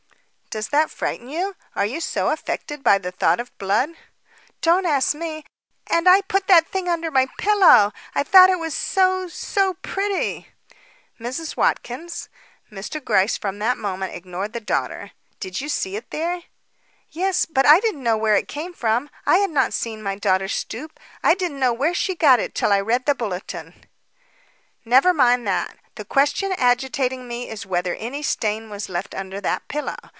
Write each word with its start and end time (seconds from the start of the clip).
"Does 0.53 0.67
that 0.67 0.91
frighten 0.91 1.29
you? 1.29 1.55
Are 1.77 1.85
you 1.85 2.01
so 2.01 2.27
affected 2.27 2.83
by 2.83 2.97
the 2.97 3.09
thought 3.09 3.39
of 3.39 3.57
blood?" 3.57 3.91
"Don't 4.59 4.85
ask 4.85 5.15
me. 5.15 5.45
And 5.87 6.09
I 6.09 6.19
put 6.19 6.47
the 6.47 6.59
thing 6.61 6.89
under 6.89 7.09
my 7.09 7.27
pillow! 7.37 7.93
I 8.13 8.23
thought 8.23 8.49
it 8.49 8.59
was 8.59 8.73
so 8.75 9.29
so 9.29 9.75
pretty." 9.75 10.49
"Mrs. 11.17 11.55
Watkins," 11.55 12.27
Mr. 12.69 13.01
Gryce 13.01 13.37
from 13.37 13.59
that 13.59 13.77
moment 13.77 14.13
ignored 14.13 14.51
the 14.51 14.59
daughter, 14.59 15.11
"did 15.39 15.61
you 15.61 15.69
see 15.69 15.95
it 15.95 16.09
there?" 16.09 16.41
"Yes; 17.09 17.45
but 17.45 17.65
I 17.65 17.79
didn't 17.79 18.03
know 18.03 18.17
where 18.17 18.35
it 18.35 18.49
came 18.49 18.73
from. 18.73 19.09
I 19.25 19.37
had 19.37 19.51
not 19.51 19.71
seen 19.71 20.03
my 20.03 20.17
daughter 20.17 20.49
stoop. 20.49 20.99
I 21.23 21.33
didn't 21.33 21.61
know 21.61 21.71
where 21.71 21.93
she 21.93 22.13
got 22.13 22.41
it 22.41 22.53
till 22.53 22.73
I 22.73 22.81
read 22.81 23.05
that 23.05 23.17
bulletin." 23.17 23.85
"Never 24.83 25.13
mind 25.13 25.47
that. 25.47 25.77
The 25.95 26.03
question 26.03 26.51
agitating 26.57 27.25
me 27.25 27.47
is 27.49 27.65
whether 27.65 27.95
any 27.95 28.21
stain 28.21 28.69
was 28.69 28.89
left 28.89 29.15
under 29.15 29.39
that 29.39 29.65
pillow. 29.69 29.95